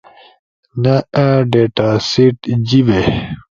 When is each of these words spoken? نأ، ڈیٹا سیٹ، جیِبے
نأ، 0.81 0.95
ڈیٹا 1.51 1.89
سیٹ، 2.09 2.37
جیِبے 2.67 3.01